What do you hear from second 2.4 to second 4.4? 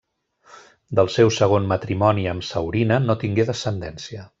Saurina no tingué descendència.